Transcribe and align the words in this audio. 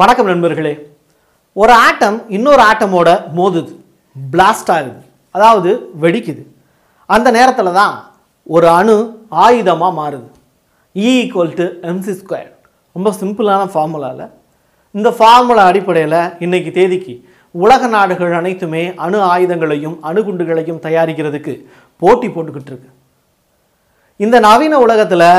வணக்கம் 0.00 0.28
நண்பர்களே. 0.30 0.72
ஒரு 1.56 1.72
ஆட்டம் 1.84 2.16
இன்னொரு 2.36 2.62
ஆட்டமோட 2.70 3.08
மோதுது 3.36 3.72
பிளாஸ்ட் 4.16 4.70
ஆகுது 4.74 5.00
அதாவது 5.34 5.70
வெடிக்குது. 6.02 6.42
அந்த 7.10 7.28
நேரத்தில் 7.36 7.70
தான் 7.78 7.94
ஒரு 8.46 8.68
அணு 8.80 8.96
ஆயுதமாக 9.44 9.98
மாறுது. 9.98 10.28
E 10.96 11.08
equal 11.22 11.50
to 11.60 11.66
MC 11.90 12.14
square 12.20 12.52
ரொம்ப 12.96 13.12
சிம்பிளான 13.20 13.64
ஃபார்முலாவில் 13.74 14.32
இந்த 14.94 15.14
ஃபார்முலா 15.18 15.66
அடிப்படையில் 15.72 16.18
இன்றைக்கி 16.46 16.72
தேதிக்கு 16.78 17.16
உலக 17.54 17.92
நாடுகள் 17.96 18.38
அனைத்துமே 18.42 18.84
அணு 19.06 19.20
ஆயுதங்களையும் 19.32 19.98
அணுகுண்டுகளையும் 20.10 20.82
தயாரிக்கிறதுக்கு 20.88 21.54
போட்டி 22.02 22.28
போட்டுக்கிட்டு 22.28 22.72
இருக்கு. 22.74 22.90
இந்த 24.20 24.38
நவீன 24.48 24.78
உலகத்தில் 24.86 25.30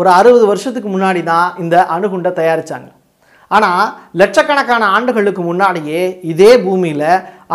ஒரு 0.00 0.10
அறுபது 0.18 0.46
வருஷத்துக்கு 0.52 0.88
முன்னாடி 0.96 1.24
தான் 1.32 1.48
இந்த 1.64 1.76
அணுகுண்டை 1.96 2.32
தயாரித்தாங்க 2.38 2.90
ஆனால் 3.50 3.84
லட்சக்கணக்கான 4.20 4.82
ஆண்டுகளுக்கு 4.96 5.42
முன்னாடியே 5.42 6.00
இதே 6.32 6.50
பூமியில் 6.64 7.08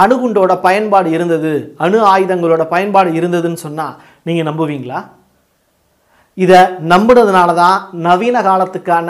அணுகுண்டோட 0.03 0.53
பயன்பாடு 0.65 1.09
இருந்தது. 1.17 1.51
அணு 1.85 1.99
ஆயுதங்களோட 2.13 2.63
பயன்பாடு 2.73 3.09
இருந்ததுன்னு 3.19 3.59
சொன்னால் 3.65 3.97
நீங்கள் 4.27 4.47
நம்புவீங்களா? 4.49 4.99
இதை 6.37 6.61
நம்புனதுனால 6.93 7.49
தான் 7.63 7.77
நவீன 8.07 8.37
காலத்துக்கான 8.49 9.09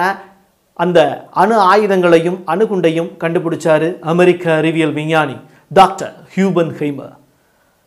அந்த 0.79 0.99
அணு 1.41 1.55
ஆயுதங்களையும் 1.71 2.39
அணுகுண்டையும் 2.53 3.09
கண்டுபிடிச்சாரு 3.23 3.89
அமெரிக்க 4.11 4.43
அறிவியல் 4.59 4.95
விஞ்ஞானி 4.99 5.37
டாக்டர் 5.71 6.13
ஹியூபன் 6.35 6.71
ஹெய்மர். 6.79 7.13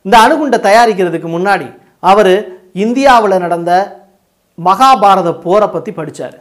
இந்த 0.06 0.16
அணுகுண்டை 0.24 0.58
தயாரிக்கிறதுக்கு 0.68 1.28
முன்னாடி 1.36 1.68
அவர் 2.12 2.34
இந்தியாவில் 2.84 3.42
நடந்த 3.44 3.72
மகாபாரத 4.58 5.30
போரை 5.44 5.68
பற்றி 5.68 5.92
படித்தார் 5.92 6.38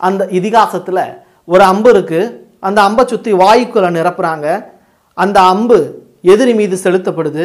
அந்த 0.00 0.22
இதிகாசத்தில் 0.38 1.02
ஒரு 1.52 1.64
அம்பு 1.72 1.90
இருக்குது 1.94 2.32
அந்த 2.66 2.78
அம்பை 2.88 3.02
சுற்றி 3.10 3.32
வாயுக்குள்ள 3.42 3.88
நிரப்புகிறாங்க 3.98 4.46
அந்த 5.22 5.38
அம்பு 5.52 5.78
எதிரி 6.32 6.52
மீது 6.60 6.76
செலுத்தப்படுது. 6.84 7.44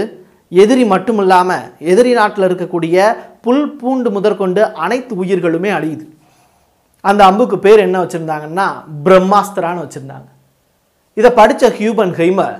எதிரி 0.51 0.83
மட்டும் 0.93 1.19
இல்லாமல் 1.23 1.67
எதிரி 1.91 2.11
நாட்டில் 2.19 2.47
இருக்கக்கூடிய 2.47 2.95
புல் 3.45 3.67
பூண்டு 3.79 4.09
முதற்கொண்டு 4.15 4.61
அனைத்து 4.85 5.13
உயிர்களுமே 5.21 5.69
அழியுது. 5.77 6.05
அந்த 7.09 7.21
அம்புக்கு 7.29 7.57
பேர் 7.65 7.85
என்ன 7.85 7.97
வச்சுருந்தாங்கன்னா 8.01 8.67
பிரம்மாஸ்திரான்னு 9.05 9.83
வச்சுருந்தாங்க. 9.85 10.27
இதை 11.19 11.29
படித்த 11.39 11.69
Oppenheimer 12.19 12.57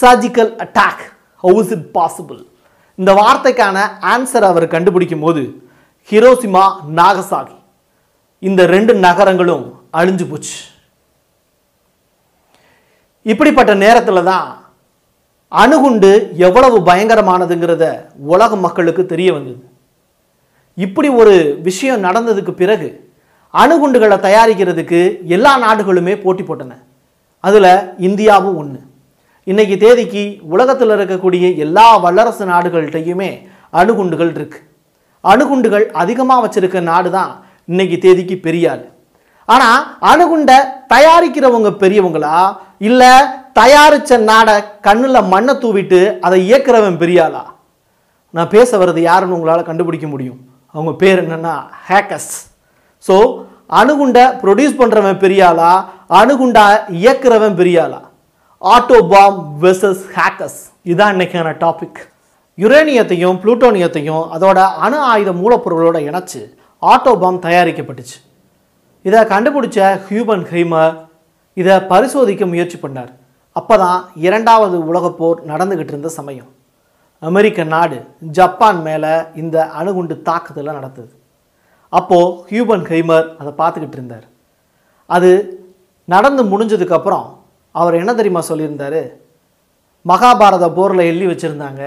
surgical 0.00 0.52
attack 0.64 1.04
how's 1.44 1.72
it 1.76 1.88
possible 1.96 2.40
இந்த 2.98 3.10
வார்த்தைக்கான 3.20 3.78
ஆன்சர் 4.12 4.46
அவர் 4.50 4.66
கண்டுபிடிக்கும் 4.74 5.24
போது 5.24 5.42
ஹிரோசிமா 6.10 6.64
நாகசாகி 6.98 7.58
இந்த 8.42 8.62
ரெண்டு 8.74 8.92
நகரங்களும் 9.06 9.64
அழிஞ்சு 10.00 10.24
போச்சு. 10.30 10.56
இப்படிப்பட்ட 13.30 13.72
நேரத்தில் 13.84 14.28
தான் 14.30 14.48
அணுகுண்டு 15.52 16.10
எவ்வளவு 16.46 16.76
பயங்கரமானதுங்கிறத 16.88 17.84
உலக 18.32 18.56
மக்களுக்கு 18.64 19.02
தெரிய 19.06 19.28
வந்தது. 19.32 19.62
இப்படி 20.78 21.08
ஒரு 21.20 21.34
விஷயம் 21.68 22.04
நடந்ததுக்கு 22.06 22.52
பிறகு 22.60 22.88
அணுகுண்டுகளை 23.54 24.16
தயாரிக்கிறதுக்கு 24.26 25.00
எல்லா 25.36 25.52
நாடுகளுமே 25.64 26.14
போட்டி 26.24 26.44
போட்டன. 26.44 26.72
அதில் 27.44 27.72
இந்தியாவும் 28.08 28.58
ஒன்று 28.62 28.80
இன்னைக்கு 29.46 29.76
தேதிக்கு 29.84 30.22
உலகத்தில் 30.54 30.94
இருக்கக்கூடிய 30.96 31.44
எல்லா 31.64 31.86
வல்லரசு 32.04 32.44
நாடுகள்கிட்டையுமே 32.52 33.30
அணுகுண்டுகள் 33.80 34.32
இருக்குது 34.38 34.66
அணுகுண்டுகள் 35.24 35.86
அதிகமாக 36.02 36.42
வச்சுருக்க 36.44 36.80
நாடு 36.90 37.10
தான் 37.16 37.32
இன்றைக்கி 37.68 37.96
தேதிக்கு 38.04 38.36
பெரிய 38.46 38.70
ஆள் 38.72 38.84
ஆனால் 39.52 39.80
அணுகுண்டை 40.10 40.58
தயாரிக்கிறவங்க 40.92 41.70
பெரியவங்களா? 41.82 42.36
இல்லை 42.88 43.12
தயாரித்த 43.60 44.18
நாடை 44.30 44.56
கண்ணில் 44.86 45.28
மண்ணை 45.32 45.54
தூவிட்டு 45.62 46.00
அதை 46.26 46.38
இயக்குறவன் 46.48 47.00
பெரியாளா? 47.02 47.42
நான் 48.34 48.52
பேச 48.54 48.70
வர்றது 48.80 49.00
யாருன்னு 49.08 49.36
உங்களால் 49.38 49.68
கண்டுபிடிக்க 49.70 50.06
முடியும். 50.12 50.38
அவங்க 50.74 50.92
பேர் 51.02 51.22
என்னென்னா 51.24 51.54
ஹேக்கர்ஸ். 51.88 52.32
ஸோ 53.06 53.16
அணுகுண்டை 53.80 54.24
ப்ரொடியூஸ் 54.42 54.78
பண்ணுறவன் 54.80 55.20
பெரியாளா? 55.24 55.72
அணுகுண்டா 56.20 56.64
இயக்குறவன் 57.02 57.58
பெரியாளா? 57.60 58.00
ஆட்டோ 58.62 58.98
பாம் 59.12 59.38
வெர்சஸ் 59.62 60.02
ஹேக்கர்ஸ் 60.16 60.58
இதுதான் 60.88 61.12
இன்னைக்கான 61.14 61.54
டாபிக் 61.62 62.00
யுரேனியத்தையும் 62.62 63.38
புளூட்டோனியத்தையும் 63.42 64.24
அதோட 64.34 64.58
அணு 64.86 64.98
ஆயுத 65.12 65.30
மூலப்பொருளோட 65.42 65.98
இணைச்சு 66.08 66.40
ஆட்டோ 66.82 67.12
பாம் 67.22 67.44
தயாரிக்கப்பட்டுச்சு. 67.46 68.18
இதை 69.08 69.20
கண்டுபிடிச்ச 69.32 69.78
ஹியூபன் 70.08 70.44
ஹெய்மர் 70.52 70.94
இதை 71.60 71.74
பரிசோதிக்க 71.92 72.44
முயற்சி 72.52 72.76
பண்ணார். 72.82 73.12
அப்போ 73.58 73.74
தான் 73.84 74.00
இரண்டாவது 74.26 74.76
உலகப்போர் 74.90 75.40
நடந்துக்கிட்டு 75.52 75.94
இருந்த 75.94 76.10
சமயம். 76.18 76.50
அமெரிக்க 77.28 77.64
நாடு 77.72 77.98
ஜப்பான் 78.38 78.80
மேலே 78.86 79.12
இந்த 79.40 79.56
அணுகுண்டு 79.80 80.14
தாக்குதலை 80.28 80.72
நடத்துது. 80.78 81.12
அப்போது 81.98 82.36
ஹியூபன் 82.50 82.86
ஹெய்மர் 82.90 83.26
அதை 83.40 83.52
பார்த்துக்கிட்டு 83.60 83.98
இருந்தார். 83.98 84.26
அது 85.16 85.30
நடந்து 86.14 86.42
முடிஞ்சதுக்கப்புறம் 86.52 87.26
அவர் 87.80 88.00
என்ன 88.00 88.12
தெரியுமா 88.14 88.42
சொல்லியிருந்தாரு? 88.48 89.02
மகாபாரத 90.10 90.66
போரில் 90.78 91.08
எழுதி 91.10 91.26
வச்சுருந்தாங்க. 91.30 91.82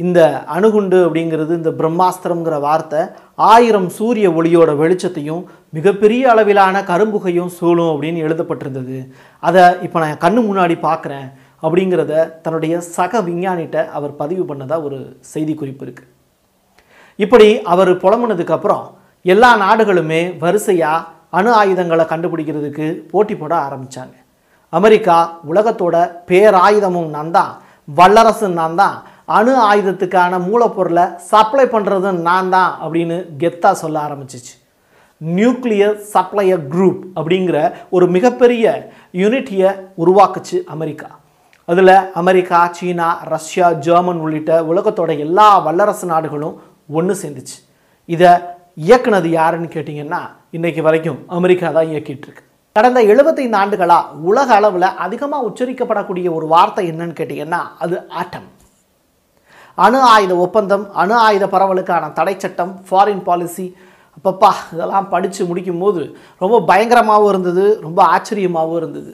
இந்த 0.00 0.20
அணுகுண்டு 0.54 0.98
அப்படிங்கிறது 1.06 1.52
இந்த 1.58 1.70
பிரம்மாஸ்திரம்ங்கிற 1.80 2.56
வார்த்தை 2.66 3.00
ஆயிரம் 3.48 3.88
சூரிய 3.96 4.26
ஒளியோட 4.38 4.70
வெளிச்சத்தையும் 4.82 5.42
மிகப்பெரிய 5.76 6.22
அளவிலான 6.32 6.82
கரும்புகையும் 6.90 7.50
சூழும் 7.58 7.90
அப்படின்னு 7.92 8.24
எழுதப்பட்டிருந்தது. 8.26 8.98
அதை 9.42 9.64
இப்போ 9.86 9.98
நான் 10.04 10.22
கண்ணு 10.24 10.42
முன்னாடி 10.48 10.76
பார்க்குறேன் 10.88 11.28
அப்படிங்கிறத 11.62 12.14
தன்னுடைய 12.44 12.74
சக 12.96 13.22
விஞ்ஞானிகிட்ட 13.28 13.78
அவர் 13.98 14.12
பதிவு 14.22 14.44
பண்ணதாக 14.50 14.86
ஒரு 14.86 14.98
செய்தி 15.32 15.54
குறிப்பு 15.54 15.84
இருக்குது 15.86 16.10
இப்படி 17.18 17.48
அவர் 17.72 17.92
புலம்புனதுக்கு 18.02 18.56
அப்புறம் 18.56 18.84
எல்லா 19.24 19.50
நாடுகளுமே 19.64 20.20
வரிசையாக 20.44 21.06
அணு 21.38 21.50
ஆயுதங்களை 21.58 22.04
கண்டுபிடிக்கிறதுக்கு 22.12 22.86
போட்டி 23.10 23.34
போட 23.34 23.52
ஆரம்பித்தாங்க 23.66 24.16
அமெரிக்கா 24.72 25.16
உலகத்தோட 25.50 25.96
பேராயுதமும் 26.30 27.10
நான் 27.16 27.34
தான் 27.36 27.52
வல்லரசு 27.88 28.48
நான் 28.60 28.76
தான் 28.76 28.96
அணு 29.36 29.52
ஆயுதத்துக்கான 29.70 30.38
மூலப்பொருளை 30.48 31.04
சப்ளை 31.30 31.64
பண்ணுறதும் 31.74 32.18
நான் 32.28 32.50
தான் 32.54 32.70
அப்படின்னு 32.84 33.16
கெத்தா 33.42 33.70
சொல்ல 33.82 33.96
ஆரம்பிச்சிச்சு. 34.06 34.54
நியூக்ளியர் 35.20 35.96
சப்ளையர் 36.14 36.62
குரூப் 36.74 37.00
அப்படிங்கிற 37.18 37.58
ஒரு 37.96 38.06
மிகப்பெரிய 38.16 38.64
யூனிட்டியை 39.22 39.70
உருவாக்குச்சு 40.02 40.58
அமெரிக்கா. 40.74 41.08
அதில் 41.68 41.96
அமெரிக்கா 42.20 42.60
சீனா 42.76 43.08
ரஷ்யா 43.32 43.66
ஜெர்மன் 43.86 44.22
உள்ளிட்ட 44.24 44.52
உலகத்தோட 44.70 45.10
எல்லா 45.26 45.48
வல்லரசு 45.66 46.06
நாடுகளும் 46.12 46.56
ஒன்று 46.98 47.14
சேர்ந்துச்சு. 47.22 47.58
இதை 48.08 48.32
இயக்குனது 48.88 49.28
யாருன்னு 49.38 49.68
கேட்டிங்கன்னா 49.74 50.22
இன்றைக்கு 50.56 50.82
வரைக்கும் 50.86 51.20
அமெரிக்கா 51.38 51.68
தான் 51.76 51.90
இயக்கிட்டுருக்கு 51.92 52.42
கடந்த 52.76 53.00
எழுபத்தைந்து 53.12 53.58
ஆண்டுகளாக 53.60 54.16
உலக 54.30 54.48
அளவில் 54.58 54.88
அதிகமாக 55.04 55.46
உச்சரிக்கப்படக்கூடிய 55.48 56.26
ஒரு 56.38 56.48
வார்த்தை 56.54 56.84
என்னன்னு 56.92 57.18
கேட்டிங்கன்னா 57.20 57.60
அது 57.84 57.96
ஆட்டம் 58.20 58.48
அணு 59.86 60.00
ஆயுத 60.14 60.32
ஒப்பந்தம் 60.44 60.84
அணு 61.02 61.14
ஆயுத 61.26 61.44
பரவலுக்கான 61.54 62.12
தடை 62.18 62.34
சட்டம் 62.42 62.72
ஃபாரின் 62.88 63.24
பாலிசி 63.28 63.66
அப்பப்பா 64.16 64.50
இதெல்லாம் 64.74 65.10
படித்து 65.12 65.42
முடிக்கும் 65.48 65.82
போது 65.82 66.02
ரொம்ப 66.42 66.56
பயங்கரமாகவும் 66.70 67.30
இருந்தது 67.32 67.64
ரொம்ப 67.86 68.00
ஆச்சரியமாகவும் 68.14 68.80
இருந்தது. 68.80 69.12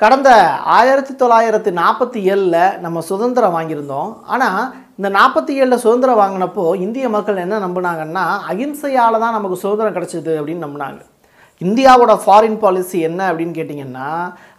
கடந்த 0.00 0.30
ஆயிரத்தி 0.78 1.12
தொள்ளாயிரத்தி 1.22 1.70
நாற்பத்தி 1.80 2.20
ஏழில் 2.32 2.60
நம்ம 2.84 2.98
சுதந்திரம் 3.10 3.54
வாங்கியிருந்தோம். 3.56 4.10
ஆனால் 4.34 4.60
இந்த 4.98 5.08
நாற்பத்தி 5.18 5.52
ஏழில் 5.60 5.82
சுதந்திரம் 5.84 6.20
வாங்கினப்போ 6.22 6.64
இந்திய 6.84 7.08
மக்கள் 7.16 7.42
என்ன 7.44 7.58
நம்பினாங்கன்னா 7.66 8.24
அகிம்சையால் 8.52 9.22
தான் 9.24 9.36
நமக்கு 9.38 9.62
சுதந்திரம் 9.64 9.96
கிடச்சிது 9.96 10.32
அப்படின்னு 10.40 10.66
நம்பினாங்க. 10.66 11.00
இந்தியாவோட 11.60 12.12
ஃபாரின் 12.22 12.60
பாலிசி 12.60 12.98
என்ன 13.08 13.20
அப்படின்னு 13.30 13.54
கேட்டிங்கன்னா 13.56 14.06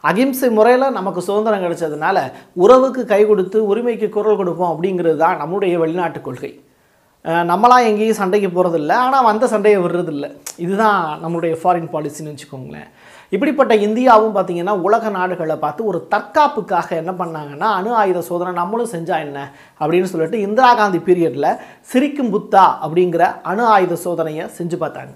அகிம்சை 0.09 0.50
முறையில் 0.57 0.95
நமக்கு 0.98 1.21
சுதந்திரம் 1.27 1.63
கிடைச்சதுனால 1.63 2.18
உறவுக்கு 2.63 3.03
கை 3.12 3.21
கொடுத்து 3.30 3.59
உரிமைக்கு 3.71 4.07
குரல் 4.18 4.38
கொடுப்போம் 4.42 4.74
அப்படிங்கிறது 4.74 5.18
தான் 5.24 5.39
நம்முடைய 5.42 5.80
வெளிநாட்டு 5.83 6.19
கொள்கை. 6.27 6.51
நம்மளாம் 7.50 7.88
எங்கேயும் 7.88 8.19
சண்டைக்கு 8.19 8.50
போகிறதில்ல 8.53 8.94
ஆனால் 9.06 9.25
வந்த 9.30 9.48
சண்டையை 9.53 9.80
விடுறதில்ல. 9.81 10.27
இதுதான் 10.65 11.01
நம்மளுடைய 11.24 11.56
ஃபாரின் 11.62 11.89
பாலிசின்னு 11.94 12.33
வச்சுக்கோங்களேன். 12.33 12.88
இப்படிப்பட்ட 13.36 13.74
இந்தியாவும் 13.88 14.36
பார்த்தீங்கன்னா 14.38 14.75
உலக 14.88 15.09
நாடுகளை 15.18 15.57
பார்த்து 15.65 15.89
ஒரு 15.92 16.00
தற்காப்புக்காக 16.13 16.95
என்ன 17.01 17.12
பண்ணாங்கன்னா 17.21 17.68
அணு 17.80 17.92
ஆயுத 18.01 18.24
சோதனை 18.30 18.53
நம்மளும் 18.62 18.94
செஞ்சால் 18.95 19.25
என்ன 19.27 19.39
அப்படின்னு 19.81 20.12
சொல்லிட்டு 20.13 20.44
இந்திரா 20.48 20.71
காந்தி 20.81 21.01
பீரியடில் 21.09 21.50
சிரிக்கும் 21.94 22.33
புத்தா 22.38 22.65
அப்படிங்கிற 22.86 23.33
அணு 23.53 23.65
ஆயுத 23.75 24.00
சோதனையை 24.06 24.45
செஞ்சு 24.59 24.80
பார்த்தாங்க. 24.83 25.13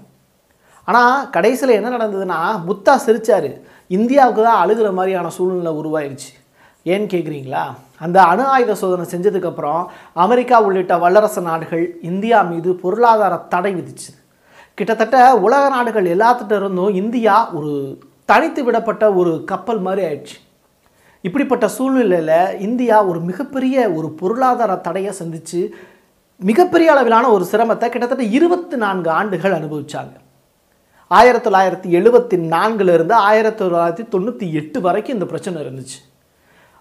ஆனால் 0.88 1.24
கடைசியில் 1.34 1.78
என்ன 1.78 1.88
நடந்ததுன்னா 1.96 2.40
முத்தா 2.68 2.94
சிரித்தார் 3.04 3.50
இந்தியாவுக்கு 3.96 4.42
தான் 4.48 4.60
அழுகிற 4.62 4.88
மாதிரியான 4.98 5.30
சூழ்நிலை 5.36 5.72
உருவாயிருச்சு. 5.80 6.30
ஏன்னு 6.92 7.06
கேட்குறீங்களா 7.12 7.64
அந்த 8.04 8.18
அணு 8.32 8.44
ஆயுத 8.54 8.72
சோதனை 8.80 9.04
செஞ்சதுக்கப்புறம் 9.12 9.82
அமெரிக்கா 10.24 10.56
உள்ளிட்ட 10.66 10.94
வல்லரசு 11.04 11.42
நாடுகள் 11.48 11.84
இந்தியா 12.10 12.38
மீது 12.50 12.70
பொருளாதார 12.82 13.34
தடை 13.54 13.72
விதிச்சு. 13.78 14.10
கிட்டத்தட்ட 14.78 15.18
உலக 15.46 15.62
நாடுகள் 15.76 16.06
எல்லாத்துட்ட 16.14 16.54
இருந்தும் 16.60 16.96
இந்தியா 17.02 17.36
ஒரு 17.58 17.72
தனித்து 18.30 18.60
விடப்பட்ட 18.66 19.04
ஒரு 19.20 19.32
கப்பல் 19.50 19.80
மாதிரி 19.86 20.02
ஆயிடுச்சு. 20.08 20.36
இப்படிப்பட்ட 21.24 21.66
சூழ்நிலையில் 21.76 22.36
இந்தியா 22.66 22.96
ஒரு 23.10 23.20
மிகப்பெரிய 23.30 23.76
ஒரு 23.98 24.10
பொருளாதார 24.20 24.72
தடையை 24.86 25.14
சந்தித்து 25.20 25.60
மிகப்பெரிய 26.50 26.88
அளவிலான 26.94 27.30
ஒரு 27.36 27.44
சிரமத்தை 27.52 27.88
கிட்டத்தட்ட 27.88 28.24
இருபத்தி 28.38 28.76
நான்கு 28.84 29.10
ஆண்டுகள் 29.18 29.56
அனுபவிச்சாங்க. 29.58 30.14
ஆயிரத்தி 31.10 31.50
தொள்ளாயிரத்தி 31.50 31.88
எழுபத்தி 31.98 32.36
நான்குலேருந்து 32.52 33.12
ஆயிரத்தி 33.12 33.64
தொள்ளாயிரத்தி 33.64 34.04
தொண்ணூற்றி 34.14 34.46
எட்டு 34.60 34.80
வரைக்கும் 34.80 35.14
இந்த 35.16 35.26
பிரச்சனை 35.26 35.62
இருந்துச்சு. 35.64 35.98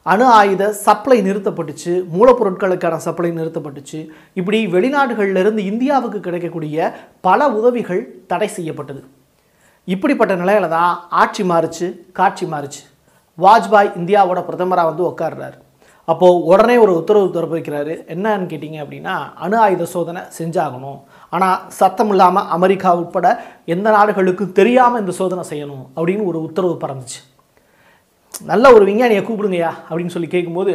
அணு 0.03 0.25
ஆயுத 0.25 0.71
சப்ளை 0.71 1.17
நிறுத்தப்பட்டுச்சு 1.27 1.91
மூலப்பொருட்களுக்கான 2.13 2.95
சப்ளை 2.95 3.29
நிறுத்தப்பட்டுச்சு. 3.31 3.99
இப்படி 4.33 4.59
வெளிநாடுகளிலிருந்து 4.67 5.57
இந்தியாவுக்கு 5.57 6.19
கிடைக்கக்கூடிய 6.19 6.93
பல 7.21 7.49
உதவிகள் 7.49 8.01
தடை 8.27 8.47
செய்யப்பட்டது. 8.47 9.03
இப்படிப்பட்ட 9.83 10.35
நிலையில 10.35 10.69
தான் 10.69 11.07
ஆட்சி 11.09 11.43
மாறுச்சு 11.43 11.87
காட்சி 12.11 12.45
மாறுச்சு. 12.45 12.81
வாஜ்பாய் 13.37 13.95
இந்தியாவோட 14.01 14.41
பிரதமராக 14.49 14.91
வந்து 14.91 15.07
உட்கார்றாரு 15.11 15.57
அப்போது 16.05 16.41
உடனே 16.43 16.77
ஒரு 16.77 16.95
உத்தரவு 16.95 17.27
பிறப்பிக்கிறாரு. 17.35 17.93
என்னன்னு 18.15 18.49
கேட்டிங்க 18.49 18.79
அப்படின்னா 18.85 19.15
அணு 19.45 19.57
ஆயுத 19.57 19.85
சோதனை 19.85 20.21
செஞ்சாகணும். 20.39 20.99
ஆனால் 21.35 21.61
சத்தம் 21.79 22.11
இல்லாமல் 22.13 22.49
அமெரிக்கா 22.55 22.89
உட்பட 23.01 23.27
எந்த 23.75 23.87
நாடுகளுக்கும் 23.95 24.55
தெரியாமல் 24.59 25.01
இந்த 25.03 25.13
சோதனை 25.19 25.43
செய்யணும் 25.51 25.85
அப்படின்னு 25.95 26.29
ஒரு 26.31 26.39
உத்தரவு 26.47 26.75
பறந்துச்சு. 26.83 27.19
நல்ல 28.51 28.65
ஒரு 28.75 28.83
விஞ்ஞானியை 28.89 29.23
கூப்பிடுங்கய்யா 29.25 29.71
அப்படின்னு 29.89 30.13
சொல்லி 30.15 30.29
கேட்கும்போது 30.35 30.73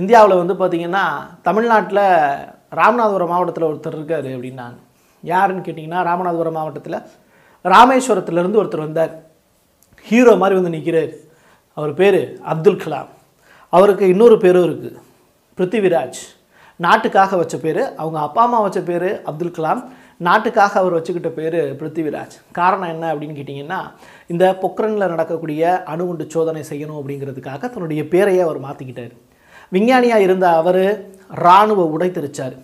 இந்தியாவில் 0.00 0.40
வந்து 0.40 0.54
பார்த்திங்கன்னா 0.58 1.04
தமிழ்நாட்டில் 1.46 2.04
ராமநாதபுரம் 2.80 3.32
மாவட்டத்தில் 3.32 3.68
ஒருத்தர் 3.70 3.96
இருக்கார் 3.98 4.28
அப்படின்னாங்க. 4.34 4.78
யாருன்னு 5.22 5.64
கேட்டிங்கன்னா 5.66 6.02
ராமநாதபுரம் 6.08 6.56
மாவட்டத்தில் 6.58 6.98
ராமேஸ்வரத்துலேருந்து 7.64 8.60
ஒருத்தர் 8.60 8.86
வந்தார். 8.86 9.14
ஹீரோ 10.08 10.32
மாதிரி 10.42 10.54
வந்து 10.58 10.74
நிற்கிறார் 10.76 11.12
அவர் 11.78 11.92
பேர் 12.00 12.20
அப்துல் 12.52 12.82
கலாம். 12.82 13.10
அவருக்கு 13.72 14.04
இன்னொரு 14.12 14.36
பேரும் 14.44 14.66
இருக்குது 14.68 15.00
பிருத்திவிராஜ். 15.58 16.20
நாட்டுக்காக 16.84 17.36
வச்ச 17.36 17.56
பேர் 17.56 17.80
அவங்க 18.02 18.18
அப்பா 18.26 18.42
அம்மா 18.42 18.60
வச்ச 18.60 18.80
பேர் 18.80 19.22
அப்துல் 19.22 19.56
கலாம். 19.56 19.80
நாட்டுக்காக 20.16 20.78
அவர் 20.80 20.94
வச்சுக்கிட்ட 20.96 21.28
பேர் 21.28 21.56
பிருத்திவிராஜ். 21.80 22.34
காரணம் 22.52 22.88
என்ன 22.88 23.14
அப்படின்னு 23.14 23.36
கேட்டிங்கன்னா 23.38 23.80
இந்த 24.26 24.44
பொக்ரனில் 24.62 25.12
நடக்கக்கூடிய 25.12 25.82
அணுகுண்டு 25.92 26.24
சோதனை 26.26 26.62
செய்யணும் 26.70 26.98
அப்படிங்கிறதுக்காக 27.00 27.70
தன்னுடைய 27.70 28.02
பேரையே 28.02 28.40
அவர் 28.46 28.60
மாற்றிக்கிட்டார் 28.66 29.12
விஞ்ஞானியாக 29.68 30.26
இருந்த 30.26 30.46
அவர் 30.48 30.82
இராணுவ 31.36 31.84
உடை 31.84 32.08
தெரிச்சார். 32.10 32.56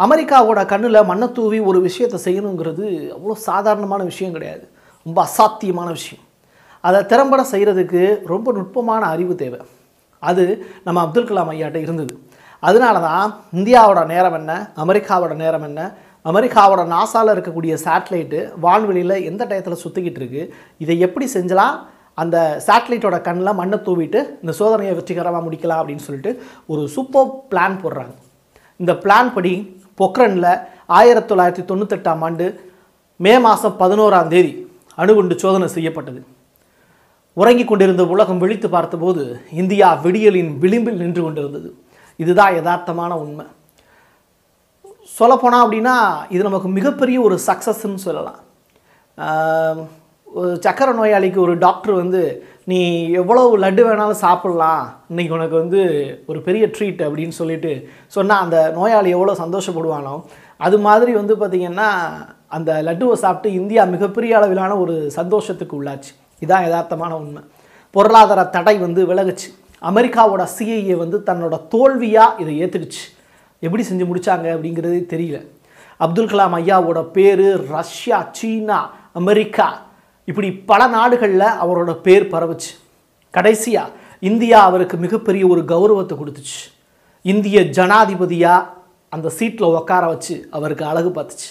அமெரிக்காவோட 0.00 0.60
கண்ணில் 0.66 1.04
மண்ணை 1.04 1.32
தூவி 1.32 1.60
ஒரு 1.70 1.80
விஷயத்தை 1.80 2.18
செய்யணுங்கிறது 2.26 2.86
அவ்வளோ 3.16 3.36
சாதாரணமான 3.48 4.02
விஷயம் 4.02 4.32
கிடையாது. 4.32 4.64
ரொம்ப 5.06 5.18
அசாத்தியமான 5.26 5.88
விஷயம். 5.98 6.24
அதை 6.80 7.06
திறம்பட 7.06 7.42
செய்கிறதுக்கு 7.52 8.02
ரொம்ப 8.26 8.52
நுட்பமான 8.52 9.02
அறிவு 9.06 9.34
தேவை. 9.34 9.60
அது 10.22 10.44
நம்ம 10.84 11.00
அப்துல் 11.00 11.30
கலாம் 11.30 11.52
ஐயாட்ட 11.54 11.80
இருந்தது. 11.86 12.14
அதனால 12.60 13.00
தான் 13.00 13.34
இந்தியாவோட 13.58 14.06
நேரம் 14.06 14.36
என்ன? 14.40 14.52
அமெரிக்காவோட 14.84 15.34
நேரம் 15.34 15.62
என்ன? 15.62 15.80
அமெரிக்காவோட 16.24 16.82
நாசாவில் 16.94 17.34
இருக்கக்கூடிய 17.34 17.74
சேட்டலைட்டு 17.84 18.40
வான்வெளியில் 18.64 19.24
எந்த 19.30 19.42
டயத்தில் 19.50 19.82
சுற்றிக்கிட்டு 19.84 20.20
இருக்கு? 20.22 20.54
இதை 20.78 20.98
எப்படி 20.98 21.28
செஞ்சலாம்? 21.34 21.76
அந்த 22.14 22.62
சேட்டலைட்டோட 22.66 23.16
கண்ணில் 23.26 23.58
மண்ணை 23.60 23.78
தூவிட்டு 23.78 24.20
இந்த 24.42 24.52
சோதனையை 24.60 24.94
வெற்றிகரமாக 24.94 25.44
முடிக்கலாம் 25.46 25.80
அப்படின்னு 25.80 26.06
சொல்லிட்டு 26.06 26.30
ஒரு 26.66 26.88
சூப்பர் 26.94 27.30
பிளான் 27.50 27.76
போடுறாங்க. 27.82 28.14
இந்த 28.76 28.92
பிளான் 28.92 29.32
படி 29.36 29.54
பொக்ரனில் 30.00 30.50
ஆயிரத்தி 30.86 31.34
தொள்ளாயிரத்தி 31.34 31.64
தொண்ணூத்தெட்டாம் 31.70 32.22
ஆண்டு 32.26 32.46
மே 33.16 33.38
மாதம் 33.38 33.78
பதினோராம் 33.82 34.28
தேதி 34.28 34.52
அணுகுண்டு 34.94 35.34
சோதனை 35.38 35.68
செய்யப்பட்டது. 35.68 36.20
உறங்கிக் 37.40 37.68
கொண்டிருந்த 37.68 38.04
உலகம் 38.14 38.38
விழித்து 38.38 38.68
பார்த்தபோது 38.68 39.40
இந்தியா 39.60 39.88
விடியலின் 40.04 40.58
விளிம்பில் 40.58 41.00
நின்று 41.02 41.22
கொண்டிருந்தது. 41.22 41.68
இதுதான் 42.22 42.56
யதார்த்தமான 42.58 43.12
உண்மை. 43.24 43.46
சொல்லப்போனால் 45.18 45.64
அப்படின்னா 45.64 45.94
இது 46.34 46.42
நமக்கு 46.48 46.68
மிகப்பெரிய 46.78 47.18
ஒரு 47.26 47.36
சக்ஸஸ்ன்னு 47.46 48.04
சொல்லலாம். 48.06 48.40
ஒரு 50.38 50.50
சக்கரை 50.64 50.92
நோயாளிக்கு 50.98 51.38
ஒரு 51.44 51.54
டாக்டர் 51.66 51.94
வந்து 52.02 52.22
நீ 52.70 52.78
எவ்வளோ 53.20 53.42
லட்டு 53.64 53.82
வேணாலும் 53.86 54.22
சாப்பிட்லாம். 54.24 54.82
இன்றைக்கி 55.10 55.32
உனக்கு 55.36 55.56
வந்து 55.62 55.80
ஒரு 56.30 56.38
பெரிய 56.48 56.64
ட்ரீட் 56.76 57.00
அப்படின்னு 57.06 57.34
சொல்லிட்டு 57.40 57.70
சொன்னால் 58.16 58.42
அந்த 58.44 58.58
நோயாளி 58.78 59.10
எவ்வளோ 59.16 59.34
சந்தோஷப்படுவானோ 59.44 60.14
அது 60.66 60.76
மாதிரி 60.86 61.12
வந்து 61.20 61.34
பார்த்திங்கன்னா 61.42 61.88
அந்த 62.56 62.70
லட்டுவை 62.88 63.16
சாப்பிட்டு 63.24 63.48
இந்தியா 63.60 63.82
மிகப்பெரிய 63.94 64.32
அளவிலான 64.38 64.76
ஒரு 64.84 64.94
சந்தோஷத்துக்கு 65.18 65.74
உள்ளாச்சு. 65.80 66.12
இதுதான் 66.42 66.66
யதார்த்தமான 66.66 67.12
உண்மை. 67.22 67.42
பொருளாதார 67.94 68.40
தடை 68.56 68.76
வந்து 68.86 69.00
விலகுச்சு. 69.10 69.48
அமெரிக்காவோட 69.82 70.46
சிஐஏ 70.58 70.96
வந்து 70.96 71.22
தன்னோட 71.26 71.68
தோல்வியாக 71.68 72.40
இதை 72.42 72.62
ஏற்றுக்குச்சு 72.62 73.04
எப்படி 73.60 73.82
செஞ்சு 73.82 74.06
முடித்தாங்க 74.10 74.46
அப்படிங்கிறதே 74.54 75.00
தெரியல. 75.12 75.46
அப்துல் 75.96 76.26
கலாம் 76.26 76.56
ஐயாவோட 76.60 77.02
பேர் 77.02 77.68
ரஷ்யா 77.68 78.28
சீனா 78.32 78.90
அமெரிக்கா. 79.12 79.86
இப்படி 80.24 80.52
பல 80.52 80.86
நாடுகளில் 80.86 81.40
அவரோட 81.40 81.92
பேர் 81.94 82.30
பரவுச்சு. 82.34 82.72
கடைசியாக 83.30 83.94
இந்தியா 84.20 84.64
அவருக்கு 84.64 84.96
மிகப்பெரிய 84.96 85.46
ஒரு 85.46 85.64
கௌரவத்தை 85.64 86.18
கொடுத்துச்சு. 86.18 86.60
இந்திய 87.22 87.62
ஜனாதிபதியாக 87.62 88.68
அந்த 89.08 89.28
சீட்டில் 89.28 89.66
உட்கார 89.66 90.06
வச்சு 90.06 90.48
அவருக்கு 90.50 90.84
அழகு 90.84 91.08
பார்த்துச்சு. 91.08 91.50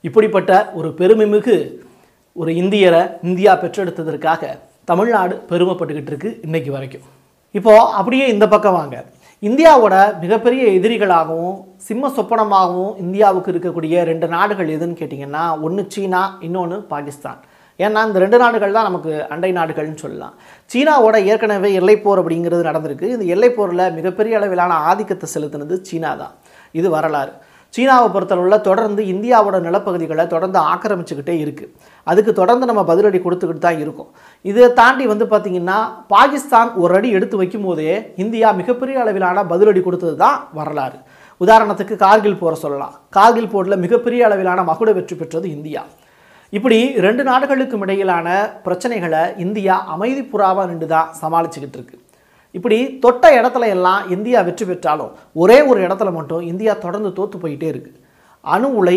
இப்படிப்பட்ட 0.00 0.72
ஒரு 0.74 0.88
பெருமைமிகு 0.88 1.84
ஒரு 2.32 2.54
இந்தியரை 2.54 3.02
இந்தியா 3.22 3.60
பெற்றெடுத்ததற்காக 3.60 4.58
தமிழ்நாடு 4.84 5.44
பெருமைப்பட்டுக்கிட்டு 5.48 6.06
இருக்கு 6.06 6.38
இன்றைக்கு 6.42 6.72
வரைக்கும். 6.72 7.15
இப்போது 7.54 7.90
அப்படியே 7.98 8.24
இந்த 8.34 8.46
பக்கம் 8.54 8.78
வாங்க. 8.78 8.96
இந்தியாவோட 9.42 9.94
மிகப்பெரிய 10.22 10.62
எதிரிகளாகவும் 10.78 11.56
சிம்ம 11.86 12.10
சொப்பனமாகவும் 12.16 12.94
இந்தியாவுக்கு 13.04 13.52
இருக்கக்கூடிய 13.52 14.04
ரெண்டு 14.10 14.26
நாடுகள் 14.34 14.72
எதுன்னு 14.76 14.98
கேட்டிங்கன்னா 15.00 15.44
ஒன்று 15.66 15.82
சீனா 15.94 16.22
இன்னொன்று 16.46 16.78
பாகிஸ்தான். 16.92 17.40
ஏன்னா 17.80 18.02
இந்த 18.08 18.18
ரெண்டு 18.24 18.38
நாடுகள் 18.42 18.76
தான் 18.76 18.88
நமக்கு 18.88 19.12
அண்டை 19.32 19.50
நாடுகள்னு 19.58 20.02
சொல்லலாம். 20.04 20.34
சீனாவோட 20.72 21.16
ஏற்கனவே 21.30 21.70
எல்லைப்போர் 21.80 22.20
அப்படிங்கிறது 22.22 22.62
நடந்திருக்கு. 22.70 23.08
இந்த 23.14 23.24
எல்லைப்போரில் 23.34 23.92
மிகப்பெரிய 23.98 24.38
அளவிலான 24.38 24.78
ஆதிக்கத்தை 24.90 25.28
செலுத்தினது 25.34 25.76
சீனா 25.88 26.12
தான் 26.22 26.34
இது 26.80 26.90
வரலாறு. 26.96 27.34
சீனாவை 27.76 28.08
பொறுத்தளவில் 28.14 28.64
தொடர்ந்து 28.68 29.02
இந்தியாவோட 29.12 29.56
நிலப்பகுதிகளை 29.66 30.24
தொடர்ந்து 30.34 30.58
ஆக்கிரமிச்சுக்கிட்டே 30.72 31.34
இருக்குது 31.44 31.72
அதுக்கு 32.10 32.32
தொடர்ந்து 32.40 32.68
நம்ம 32.70 32.82
பதிலடி 32.90 33.18
கொடுத்துக்கிட்டு 33.24 33.64
தான் 33.64 33.80
இருக்கோம். 33.84 34.10
இதை 34.50 34.68
தாண்டி 34.80 35.06
வந்து 35.12 35.26
பார்த்திங்கன்னா 35.32 35.78
பாகிஸ்தான் 36.14 36.70
ஒரு 36.82 36.94
அடி 36.98 37.10
எடுத்து 37.18 37.36
வைக்கும் 37.42 37.66
போதே 37.68 37.96
இந்தியா 38.24 38.50
மிகப்பெரிய 38.60 39.02
அளவிலான 39.04 39.44
பதிலடி 39.52 39.82
கொடுத்தது 39.88 40.16
தான் 40.24 40.38
வரலாறு. 40.60 40.98
உதாரணத்துக்கு 41.40 41.94
கார்கில் 42.04 42.40
போரை 42.42 42.56
சொல்லலாம். 42.64 42.94
கார்கில் 43.16 43.52
போரில் 43.54 43.82
மிகப்பெரிய 43.84 44.20
அளவிலான 44.28 44.60
மகுட 44.70 44.90
வெற்றி 44.98 45.16
பெற்றது 45.16 45.46
இந்தியா. 45.56 45.82
இப்படி 46.56 46.78
ரெண்டு 47.06 47.22
நாடுகளுக்கும் 47.28 47.82
இடையிலான 47.84 48.28
பிரச்சனைகளை 48.66 49.22
இந்தியா 49.44 49.76
அமைதி 49.94 50.22
புறாவாக 50.32 50.68
நின்று 50.70 50.88
தான் 50.94 51.08
சமாளிச்சுக்கிட்டு 51.22 51.78
இருக்குது 51.78 52.02
இப்படி 52.56 52.78
தொட்ட 52.98 53.24
இடத்துல 53.40 53.68
எல்லாம் 53.76 54.02
இந்தியா 54.08 54.40
வெற்றி 54.42 54.64
பெற்றாலும் 54.64 55.12
ஒரே 55.34 55.58
ஒரு 55.70 55.80
இடத்துல 55.86 56.10
மட்டும் 56.12 56.48
இந்தியா 56.52 56.74
தொடர்ந்து 56.78 57.12
தோற்று 57.12 57.38
போயிட்டே 57.38 57.68
இருக்குது 57.72 57.98
அணு 58.44 58.68
உலை 58.72 58.96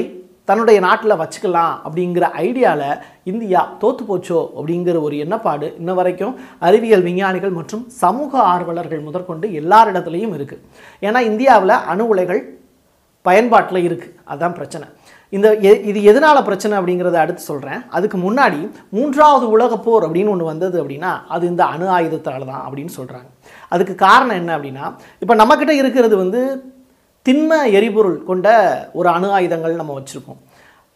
தன்னுடைய 0.49 0.77
நாட்டில் 0.79 1.19
வச்சுக்கலாம் 1.21 1.73
அப்படிங்கிற 1.85 2.25
ஐடியாவில் 2.43 2.99
இந்தியா 3.23 3.59
தோற்று 3.81 4.03
போச்சோ 4.05 4.39
அப்படிங்கிற 4.57 4.97
ஒரு 5.01 5.15
எண்ணப்பாடு 5.23 5.67
இன்ன 5.79 5.93
வரைக்கும் 5.93 6.33
அறிவியல் 6.59 7.05
விஞ்ஞானிகள் 7.07 7.57
மற்றும் 7.59 7.83
சமூக 8.03 8.31
ஆர்வலர்கள் 8.53 9.05
முதற்கொண்டு 9.07 9.47
எல்லாரிடத்துலையும் 9.61 10.33
இருக்குது 10.37 10.63
ஏன்னா 11.01 11.21
இந்தியாவில் 11.31 11.75
அணு 11.93 12.07
உலைகள் 12.07 12.41
பயன்பாட்டில் 13.25 13.85
இருக்குது 13.87 14.15
அதுதான் 14.25 14.57
பிரச்சனை. 14.57 14.85
இந்த 15.33 15.47
எ- 15.61 15.81
இது 15.83 16.03
எதனால் 16.03 16.43
பிரச்சனை 16.43 16.77
அப்படிங்கிறத 16.77 17.17
அடுத்து 17.19 17.43
சொல்கிறேன் 17.43 17.81
அதுக்கு 17.89 18.17
முன்னாடி 18.17 18.59
மூன்றாவது 18.89 19.45
உலகப்போர் 19.49 20.05
அப்படின்னு 20.05 20.29
ஒன்று 20.29 20.45
வந்தது 20.45 20.83
அப்படின்னா 20.83 21.11
அது 21.27 21.47
இந்த 21.47 21.65
அணு 21.65 21.87
ஆயுதத்தால் 21.89 22.45
தான் 22.45 22.63
அப்படின்னு 22.65 22.93
சொல்கிறாங்க 22.95 23.29
அதுக்கு 23.71 23.95
காரணம் 23.99 24.35
என்ன 24.35 24.57
அப்படின்னா 24.57 24.85
இப்போ 25.21 25.35
நம்மக்கிட்ட 25.35 25.73
இருக்கிறது 25.75 26.15
வந்து 26.17 26.41
திண்ம 27.25 27.51
எரிபொருள் 27.71 28.23
கொண்ட 28.23 28.47
ஒரு 28.93 29.09
அணு 29.09 29.27
ஆயுதங்கள் 29.29 29.75
நம்ம 29.75 29.99
வச்சுருக்கோம். 29.99 30.39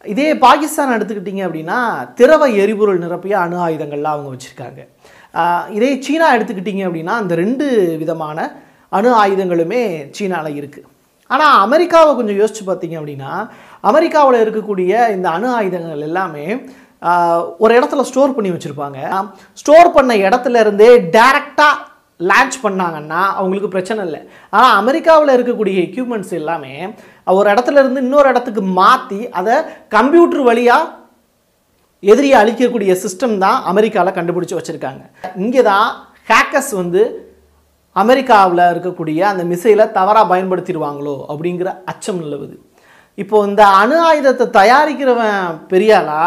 இதே 0.04 0.38
பாகிஸ்தான் 0.38 0.96
எடுத்துக்கிட்டிங்க 0.96 1.42
அப்படின்னா 1.44 1.78
திரவ 2.14 2.48
எரிபொருள் 2.56 2.98
நிரப்பிய 2.98 3.34
அணு 3.42 3.56
ஆயுதங்கள்லாம் 3.66 4.14
அவங்க 4.14 4.30
வச்சுருக்காங்க. 4.30 4.80
இதே 5.70 6.00
சீனா 6.00 6.36
எடுத்துக்கிட்டிங்க 6.36 6.82
அப்படின்னா 6.86 7.14
அந்த 7.16 7.34
ரெண்டு 7.34 7.66
விதமான 7.98 8.38
அணு 8.92 9.10
ஆயுதங்களுமே 9.22 9.82
சீனாவில் 10.10 10.58
இருக்குது 10.60 10.88
ஆனால் 11.30 11.56
அமெரிக்காவை 11.66 12.10
கொஞ்சம் 12.18 12.38
யோசிச்சு 12.40 12.64
பார்த்தீங்க 12.68 12.96
அப்படின்னா 13.00 13.32
அமெரிக்காவில் 13.90 14.42
இருக்கக்கூடிய 14.44 14.92
இந்த 15.16 15.26
அணு 15.36 15.48
ஆயுதங்கள் 15.58 16.06
எல்லாமே 16.08 16.46
ஒரு 17.64 17.72
இடத்துல 17.78 18.02
ஸ்டோர் 18.10 18.36
பண்ணி 18.36 18.50
வச்சுருப்பாங்க. 18.52 18.98
ஸ்டோர் 19.60 19.88
பண்ண 19.96 20.12
இடத்துல 20.26 20.60
இருந்தே 20.64 20.90
டைரெக்டாக 21.16 21.74
லான்ச் 22.30 22.56
பண்ணாங்கன்னா 22.64 23.22
அவங்களுக்கு 23.38 23.70
பிரச்சனை 23.74 24.00
இல்லை. 24.06 24.20
ஆனால் 24.56 24.76
அமெரிக்காவில் 24.82 25.34
இருக்கக்கூடிய 25.36 25.76
எக்யூப்மெண்ட்ஸ் 25.86 26.34
எல்லாமே 26.40 26.74
ஒரு 27.38 27.46
இடத்துல 27.54 27.82
இருந்து 27.82 28.04
இன்னொரு 28.06 28.28
இடத்துக்கு 28.32 28.62
மாற்றி 28.80 29.20
அதை 29.40 29.56
கம்ப்யூட்டர் 29.96 30.44
வழியாக 30.50 30.92
எதிரியை 32.12 32.36
அழிக்கக்கூடிய 32.42 32.92
சிஸ்டம் 33.04 33.36
தான் 33.44 33.58
அமெரிக்காவில் 33.72 34.16
கண்டுபிடிச்சி 34.18 34.56
வச்சுருக்காங்க. 34.58 35.02
இங்கே 35.44 35.62
தான் 35.70 35.88
ஹேக்கர்ஸ் 36.30 36.72
வந்து 36.80 37.02
அமெரிக்காவில் 38.02 38.62
இருக்கக்கூடிய 38.72 39.20
அந்த 39.32 39.42
மிசைலை 39.50 39.84
தவறாக 39.98 40.30
பயன்படுத்திடுவாங்களோ 40.32 41.16
அப்படிங்கிற 41.32 41.68
அச்சம் 41.90 42.20
நிலவுது. 42.24 42.56
இப்போ 43.22 43.36
இந்த 43.48 43.62
அணு 43.82 43.96
ஆயுதத்தை 44.08 44.46
தயாரிக்கிறவன் 44.60 45.58
பெரியாளா? 45.72 46.22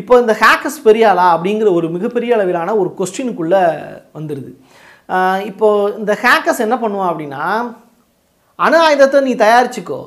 இப்போ 0.00 0.12
இந்த 0.22 0.34
ஹேக்கர்ஸ் 0.42 0.78
பெரியாளா? 0.88 1.26
அப்படிங்கிற 1.34 1.68
ஒரு 1.78 1.88
மிகப்பெரிய 1.96 2.36
அளவிலான 2.36 2.76
ஒரு 2.82 2.90
கொஸ்டினுக்குள்ளே 2.98 3.62
வந்துடுது 4.18 4.52
இப்போது 5.10 5.44
இப்போ 5.50 5.68
இந்த 6.00 6.12
ஹேக்கர்ஸ் 6.24 6.64
என்ன 6.66 6.76
பண்ணுவான் 6.82 7.10
அப்படின்னா 7.12 7.44
அணு 8.58 8.78
ஆயுதத்தை 8.86 9.20
நீ 9.28 9.34
தயாரிச்சுக்கோ 9.44 10.00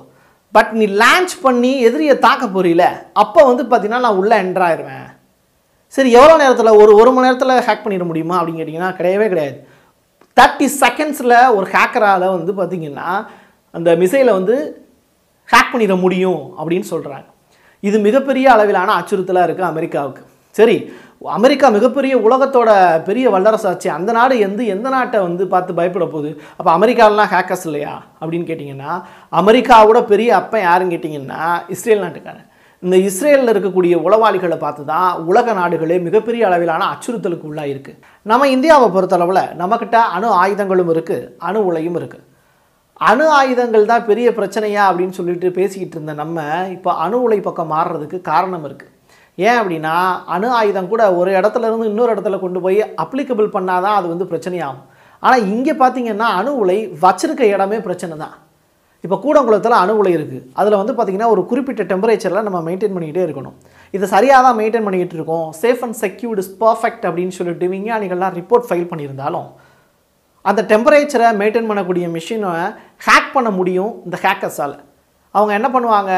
பட் 0.55 0.71
நீ 0.79 0.85
லான்ச் 1.01 1.33
பண்ணி 1.45 1.71
எதிரியை 1.88 2.15
தாக்க 2.25 2.45
போறீல 2.55 2.83
அப்போ 3.24 3.41
வந்து 3.50 3.63
பார்த்தீங்கன்னா 3.63 4.05
நான் 4.05 4.19
உள்ளே 4.21 4.35
என்ட்ராயிருவேன் 4.43 5.07
சரி 5.95 6.09
எவ்வளோ 6.17 6.35
நேரத்தில்? 6.41 6.77
ஒரு 6.81 6.91
ஒரு 7.01 7.09
மணி 7.15 7.27
நேரத்தில் 7.27 7.63
ஹேக் 7.67 7.83
பண்ணிட 7.83 8.05
முடியுமா? 8.09 8.35
அப்படின்னு 8.39 8.62
கேட்டிங்கன்னா 8.62 8.91
கிடையவே 9.00 9.27
கிடையாது. 9.33 9.57
தேர்ட்டி 10.38 10.68
செகண்ட்ஸில் 10.82 11.38
ஒரு 11.58 11.65
ஹேக்கரால் 11.74 12.34
வந்து 12.36 12.54
பார்த்திங்கன்னா 12.60 13.10
அந்த 13.77 13.89
மிசைலை 14.01 14.32
வந்து 14.39 14.56
ஹேக் 15.54 15.72
பண்ணிட 15.74 15.96
முடியும் 16.04 16.44
அப்படின்னு 16.60 16.88
சொல்கிறாங்க 16.94 17.27
இது 17.88 17.98
மிகப்பெரிய 18.08 18.46
அளவிலான 18.54 18.94
அச்சுறுத்தலாக 19.00 19.48
இருக்குது 19.48 19.72
அமெரிக்காவுக்கு. 19.74 20.24
சரி 20.60 20.77
அமெரிக்கா 21.38 21.68
மிகப்பெரிய 21.75 22.13
உலகத்தோட 22.27 22.70
பெரிய 23.10 23.25
வல்லரசாச்சு. 23.36 23.88
அந்த 23.98 24.10
நாடு 24.18 24.36
எந்த 24.48 24.62
எந்த 24.75 24.88
நாட்டை 24.96 25.20
வந்து 25.27 25.44
பார்த்து 25.54 25.77
பயப்பட 25.80 26.06
போகுது? 26.06 26.32
அப்போ 26.58 26.70
அமெரிக்காலலாம் 26.77 27.32
ஹேக்கர்ஸ் 27.34 27.65
இல்லையா? 27.70 27.94
அப்படின்னு 28.22 28.50
கேட்டிங்கன்னா 28.50 28.92
அமெரிக்காவோட 29.42 30.01
பெரிய 30.12 30.36
அப்பன் 30.42 30.65
யாருன்னு 30.68 30.94
கேட்டிங்கன்னா 30.96 31.42
இஸ்ரேல் 31.75 32.04
நாட்டுக்காரன். 32.06 32.48
இந்த 32.84 32.96
இஸ்ரேலில் 32.98 33.51
இருக்கக்கூடிய 33.53 33.96
உளவாளிகளை 34.05 34.58
பார்த்து 34.58 34.84
தான் 34.86 35.20
உலக 35.25 35.53
நாடுகளே 35.53 35.98
மிகப்பெரிய 36.00 36.48
அளவிலான 36.48 36.88
அச்சுறுத்தலுக்கு 36.88 37.48
உள்ளாக 37.48 37.67
இருக்குது 37.67 38.00
நம்ம 38.25 38.48
இந்தியாவை 38.48 38.88
பொறுத்தளவில் 38.89 39.44
நம்மக்கிட்ட 39.58 40.00
அணு 40.12 40.29
ஆயுதங்களும் 40.34 40.91
இருக்குது 40.96 41.29
அணு 41.39 41.65
உலையும் 41.65 41.98
இருக்குது 42.00 42.25
அணு 43.01 43.25
ஆயுதங்கள் 43.29 43.86
தான் 43.86 44.05
பெரிய 44.05 44.27
பிரச்சனையா 44.32 44.84
அப்படின்னு 44.89 45.10
சொல்லிட்டு 45.10 45.48
பேசிக்கிட்டு 45.51 45.98
இருந்த 45.98 46.13
நம்ம 46.13 46.44
இப்போ 46.67 46.91
அணு 46.98 47.17
உலை 47.22 47.39
பக்கம் 47.39 47.72
மாறுறதுக்கு 47.72 48.22
காரணம் 48.22 48.65
இருக்குது 48.65 48.91
ஏன் 49.38 49.58
அப்படின்னா 49.60 49.96
அணு 50.25 50.50
ஆயுதம் 50.50 50.88
கூட 50.88 51.13
ஒரு 51.13 51.32
இடத்துல 51.32 51.67
இருந்து 51.67 51.86
இன்னொரு 51.86 52.13
இடத்துல 52.15 52.39
கொண்டு 52.39 52.62
போய் 52.62 52.82
அப்ளிகபிள் 52.98 53.50
பண்ணாதான் 53.58 53.98
அது 53.98 54.08
வந்து 54.08 54.25
பிரச்சனையாகும். 54.25 54.86
ஆனால் 55.24 55.46
இங்கே 55.46 55.74
பார்த்தீங்கன்னா 55.74 56.27
அணு 56.36 56.51
உலை 56.55 56.77
வச்சிருக்க 57.01 57.44
இடமே 57.46 57.79
பிரச்சனை 57.79 58.17
தான் 58.17 58.36
இப்போ 59.04 59.18
கூடங்குளத்தில் 59.24 59.75
அணு 59.82 59.94
உலை 60.02 60.12
இருக்குது 60.18 60.46
அதில் 60.60 60.78
வந்து 60.82 60.94
பார்த்திங்கன்னா 60.94 61.30
ஒரு 61.34 61.42
குறிப்பிட்ட 61.50 61.84
டெம்பரேச்சரில் 61.92 62.46
நம்ம 62.48 62.60
மெயின்டைன் 62.68 62.96
பண்ணிக்கிட்டே 62.96 63.24
இருக்கணும். 63.28 63.56
இதை 63.96 64.06
சரியாக 64.16 64.42
தான் 64.48 64.58
மெயின்டைன் 64.62 64.86
பண்ணிக்கிட்டு 64.88 65.18
இருக்கோம். 65.20 65.48
Safe 65.62 65.84
and 65.88 65.98
secured 66.04 66.42
is 66.44 66.54
perfect 66.64 67.06
அப்படின்னு 67.10 67.36
சொல்லிட்டு 67.40 67.68
விஞ்ஞானிகள்லாம் 67.75 68.36
ரிப்போர்ட் 68.40 68.68
ஃபைல் 68.70 68.90
பண்ணியிருந்தாலும் 68.94 69.48
அந்த 70.46 70.62
டெம்பரேச்சரை 70.72 71.30
மெயின்டைன் 71.42 71.70
பண்ணக்கூடிய 71.70 72.08
மிஷினை 72.16 72.56
ஹேக் 73.06 73.32
பண்ண 73.36 73.52
முடியும் 73.60 73.94
இந்த 74.08 74.18
ஹேக்கர்ஸால் 74.25 74.75
அவங்க 75.36 75.52
என்ன 75.60 75.70
பண்ணுவாங்க? 75.75 76.12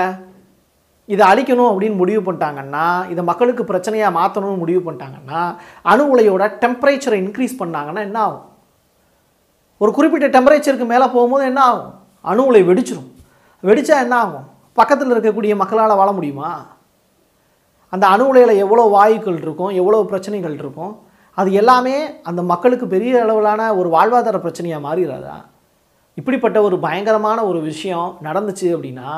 இதை 1.13 1.23
அழிக்கணும் 1.31 1.69
அப்படின்னு 1.71 1.99
முடிவு 1.99 2.21
பண்ணிட்டாங்கன்னா 2.25 2.85
இதை 3.11 3.21
மக்களுக்கு 3.29 3.63
பிரச்சனையாக 3.69 4.15
மாற்றணும்னு 4.17 4.61
முடிவு 4.63 4.81
பண்ணிட்டாங்கன்னா 4.85 5.41
அணு 5.91 6.03
உலையோட 6.13 6.43
டெம்பரேச்சரை 6.63 7.17
இன்க்ரீஸ் 7.23 7.55
பண்ணாங்கன்னா 7.61 8.01
என்ன 8.07 8.19
ஆகும்? 8.25 8.43
ஒரு 9.81 9.91
குறிப்பிட்ட 9.97 10.27
டெம்பரேச்சருக்கு 10.35 10.87
மேலே 10.93 11.07
போகும்போது 11.15 11.45
என்ன 11.51 11.61
ஆகும்? 11.69 11.93
அணு 12.31 12.43
உலை 12.49 12.61
வெடிச்சிடும் 12.69 13.09
வெடிச்சா 13.63 13.95
என்ன 14.05 14.15
ஆகும் 14.23 14.47
பக்கத்தில் 14.79 15.13
இருக்கக்கூடிய 15.13 15.53
மக்களால் 15.61 15.99
வாழ 15.99 16.09
முடியுமா? 16.17 16.49
அந்த 17.93 18.05
அணு 18.13 18.23
உலையில் 18.31 18.61
எவ்வளோ 18.63 18.83
வாயுக்கள் 18.95 19.39
இருக்கும்? 19.43 19.71
எவ்வளோ 19.81 19.99
பிரச்சனைகள் 20.11 20.55
இருக்கும்? 20.61 20.93
அது 21.37 21.49
எல்லாமே 21.61 21.95
அந்த 22.29 22.41
மக்களுக்கு 22.51 22.85
பெரிய 22.93 23.13
அளவிலான 23.23 23.61
ஒரு 23.79 23.89
வாழ்வாதார 23.95 24.37
பிரச்சனையாக 24.45 24.85
மாறிடாதா 24.87 25.37
இப்படிப்பட்ட 26.17 26.57
ஒரு 26.67 26.75
பயங்கரமான 26.85 27.39
ஒரு 27.49 27.59
விஷயம் 27.71 28.09
நடந்துச்சு 28.27 28.67
அப்படின்னா 28.75 29.09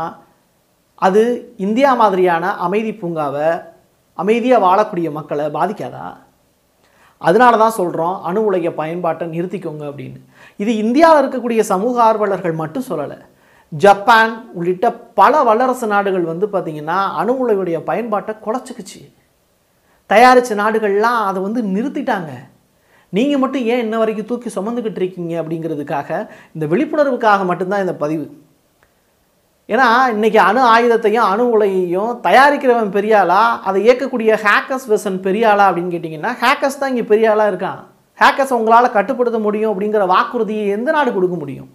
அது 1.07 1.21
இந்தியா 1.65 1.91
மாதிரியான 2.01 2.45
அமைதி 2.65 2.91
பூங்காவை 3.01 3.49
அமைதியாக 4.21 4.65
வாழக்கூடிய 4.65 5.09
மக்களை 5.17 5.45
பாதிக்காதா? 5.57 6.07
அதனால 7.21 7.53
தான் 7.61 7.77
சொல்கிறோம் 7.77 8.17
அணு 8.29 8.41
உலைய 8.47 8.69
பயன்பாட்டை 8.81 9.25
நிறுத்திக்கோங்க 9.35 9.83
அப்படின்னு. 9.91 10.19
இது 10.63 10.71
இந்தியாவில் 10.83 11.21
இருக்கக்கூடிய 11.21 11.61
சமூக 11.71 11.95
ஆர்வலர்கள் 12.07 12.55
மட்டும் 12.61 12.87
சொல்லலை. 12.89 13.19
ஜப்பான் 13.71 14.33
உள்ளிட்ட 14.57 14.87
பல 15.19 15.43
வல்லரசு 15.47 15.87
நாடுகள் 15.93 16.29
வந்து 16.31 16.45
பார்த்திங்கன்னா 16.53 16.99
அணு 17.21 17.33
உலையுடைய 17.43 17.77
பயன்பாட்டை 17.89 18.33
குறைச்சிக்கிச்சு. 18.45 19.01
தயாரித்த 20.09 20.55
நாடுகள்லாம் 20.61 21.19
அதை 21.29 21.39
வந்து 21.47 21.61
நிறுத்திட்டாங்க. 21.75 22.31
நீங்கள் 23.17 23.41
மட்டும் 23.41 23.65
ஏன் 23.71 23.83
இன்ன 23.83 23.97
வரைக்கும் 24.01 24.29
தூக்கி 24.31 24.49
சுமந்துக்கிட்டு 24.55 24.99
இருக்கீங்க 25.01 25.33
அப்படிங்கிறதுக்காக 25.41 26.09
இந்த 26.55 26.65
விழிப்புணர்வுக்காக 26.71 27.45
மட்டும்தான் 27.51 27.83
இந்த 27.85 27.95
பதிவு. 28.03 28.25
ஏன்னா 29.73 29.87
இன்றைக்கி 30.15 30.39
அணு 30.47 30.61
ஆயுதத்தையும் 30.73 31.29
அணு 31.31 31.43
உலையையும் 31.55 32.11
தயாரிக்கிறவன் 32.27 32.93
பெரியாளா 32.97 33.41
அதை 33.69 33.79
இயக்கக்கூடிய 33.87 34.31
ஹேக்கர்ஸ் 34.45 34.87
வெர்சன் 34.91 35.19
பெரியாளா 35.27 35.65
அப்படின்னு 35.69 35.93
கேட்டிங்கன்னா 35.95 36.31
ஹேக்கர்ஸ் 36.43 36.79
தான் 36.81 36.91
இங்கே 36.93 37.07
பெரியாளாக 37.11 37.51
இருக்கான். 37.51 37.81
ஹேக்கர்ஸ் 38.21 38.55
உங்களால் 38.59 38.95
கட்டுப்படுத்த 38.97 39.39
முடியும் 39.47 39.71
அப்படிங்கிற 39.73 40.05
வாக்குறுதியை 40.13 40.63
எந்த 40.77 40.89
நாடு 40.95 41.09
கொடுக்க 41.17 41.35
முடியும்? 41.41 41.69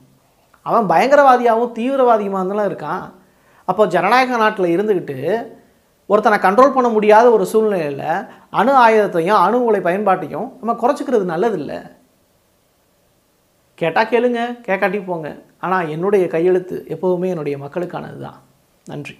அவன் 0.66 0.90
பயங்கரவாதியாகவும் 0.92 1.74
தீவிரவாதியுமாக 1.78 2.40
இருந்தாலும் 2.40 2.68
இருக்கான். 2.70 3.04
அப்போ 3.70 3.82
ஜனநாயக 3.94 4.36
நாட்டில் 4.42 4.74
இருந்துக்கிட்டு 4.74 5.18
ஒருத்தனை 6.12 6.38
கண்ட்ரோல் 6.44 6.74
பண்ண 6.76 6.88
முடியாத 6.94 7.26
ஒரு 7.34 7.44
சூழ்நிலையில் 7.50 8.06
அணு 8.60 8.72
ஆயுதத்தையும் 8.84 9.42
அணு 9.44 9.58
உலை 9.68 9.80
பயன்பாட்டையும் 9.86 10.48
நம்ம 10.60 10.72
குறைச்சிக்கிறது 10.82 11.26
நல்லதில்லை. 11.34 11.78
கேட்டால் 13.80 14.10
கேளுங்க 14.12 14.40
கேட்காட்டி 14.66 14.98
போங்க. 15.06 15.28
ஆனால் 15.66 15.88
என்னுடைய 15.94 16.24
கையெழுத்து 16.34 16.76
எப்போவுமே 16.94 17.28
என்னுடைய 17.34 17.56
மக்களுக்கானது 17.64 18.18
தான் 18.26 18.40
நன்றி. 18.86 19.16